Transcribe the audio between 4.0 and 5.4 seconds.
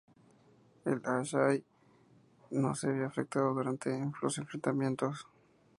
los enfrentamientos.